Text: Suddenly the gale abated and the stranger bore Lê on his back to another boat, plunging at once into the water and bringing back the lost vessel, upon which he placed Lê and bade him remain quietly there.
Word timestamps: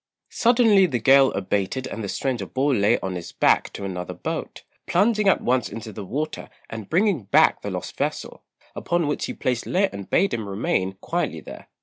Suddenly 0.31 0.87
the 0.87 0.97
gale 0.97 1.31
abated 1.33 1.85
and 1.85 2.03
the 2.03 2.09
stranger 2.09 2.47
bore 2.47 2.73
Lê 2.73 2.97
on 3.03 3.13
his 3.13 3.31
back 3.31 3.71
to 3.73 3.85
another 3.85 4.15
boat, 4.15 4.63
plunging 4.87 5.27
at 5.29 5.41
once 5.41 5.69
into 5.69 5.93
the 5.93 6.03
water 6.03 6.49
and 6.71 6.89
bringing 6.89 7.25
back 7.25 7.61
the 7.61 7.69
lost 7.69 7.95
vessel, 7.97 8.41
upon 8.75 9.05
which 9.05 9.25
he 9.25 9.33
placed 9.35 9.65
Lê 9.65 9.93
and 9.93 10.09
bade 10.09 10.33
him 10.33 10.49
remain 10.49 10.93
quietly 11.01 11.39
there. 11.39 11.67